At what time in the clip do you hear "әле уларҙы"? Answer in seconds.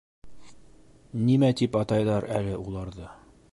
2.41-3.15